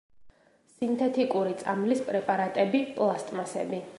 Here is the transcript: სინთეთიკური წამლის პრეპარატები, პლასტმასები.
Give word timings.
სინთეთიკური 0.77 1.51
წამლის 1.59 2.03
პრეპარატები, 2.09 2.85
პლასტმასები. 2.99 3.83